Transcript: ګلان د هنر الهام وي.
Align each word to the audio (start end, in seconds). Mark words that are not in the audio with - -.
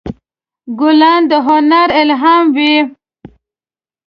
ګلان 0.79 1.21
د 1.29 1.31
هنر 1.47 1.89
الهام 2.01 2.45
وي. 2.55 2.75